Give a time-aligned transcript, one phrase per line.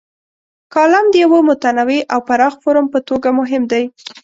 [0.73, 3.83] کالم د یوه متنوع او پراخ فورم په توګه مهم دی.